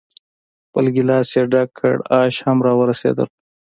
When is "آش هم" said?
2.21-2.57